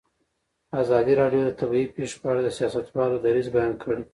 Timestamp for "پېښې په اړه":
1.95-2.41